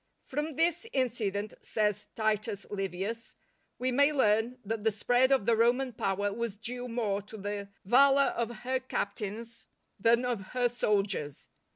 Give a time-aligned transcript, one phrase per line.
[0.23, 3.35] From this incident, says Titus Livius,
[3.77, 7.69] we may learn that the spread of the Roman power was due more to the
[7.85, 9.67] valour of her captains
[9.99, 11.49] than of her soldiers.